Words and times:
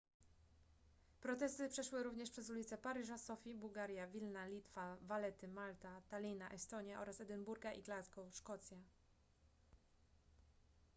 protesty 1.21 1.69
przeszły 1.69 2.03
również 2.03 2.29
przez 2.29 2.49
ulice 2.49 2.77
paryża 2.77 3.17
sofii 3.17 3.55
bułgaria 3.55 4.07
wilna 4.07 4.45
litwa 4.45 4.97
valetty 5.01 5.47
malta 5.47 6.01
tallina 6.09 6.49
estonia 6.49 7.01
oraz 7.01 7.21
edynburga 7.21 7.73
i 7.73 7.83
glasgow 7.83 8.35
szkocja 8.35 8.77